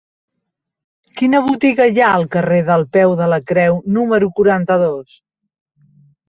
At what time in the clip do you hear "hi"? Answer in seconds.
1.91-2.01